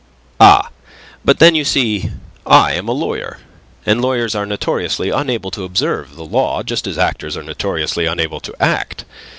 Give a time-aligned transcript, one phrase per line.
[0.39, 0.69] "Ah,
[1.23, 2.09] but then, you see,
[2.47, 3.37] I am a lawyer.
[3.85, 8.39] And lawyers are notoriously unable to observe the law, just as actors are notoriously unable
[8.39, 9.05] to act.